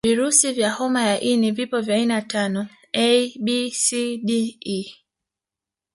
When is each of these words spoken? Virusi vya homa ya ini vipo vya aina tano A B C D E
Virusi 0.07 0.51
vya 0.53 0.71
homa 0.73 1.01
ya 1.01 1.19
ini 1.21 1.51
vipo 1.51 1.81
vya 1.81 1.95
aina 1.95 2.21
tano 2.21 2.67
A 2.93 3.33
B 3.39 3.71
C 3.71 4.17
D 4.17 4.57
E 4.59 4.85